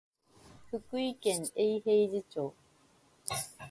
[0.71, 2.55] 福井県永平寺町